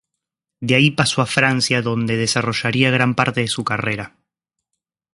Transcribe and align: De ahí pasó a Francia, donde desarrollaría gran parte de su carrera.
De 0.61 0.73
ahí 0.73 0.89
pasó 0.89 1.21
a 1.21 1.27
Francia, 1.27 1.83
donde 1.83 2.17
desarrollaría 2.17 2.89
gran 2.89 3.13
parte 3.13 3.41
de 3.41 3.47
su 3.47 3.63
carrera. 3.63 4.15